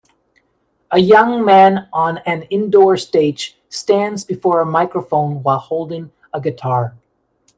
A 0.89 0.97
young 0.97 1.45
man 1.45 1.87
on 1.93 2.17
an 2.25 2.41
indoor 2.49 2.97
stage 2.97 3.59
stands 3.69 4.23
before 4.25 4.59
a 4.59 4.65
microphone 4.65 5.43
while 5.43 5.59
holding 5.59 6.11
a 6.33 6.41
guitar. 6.41 6.95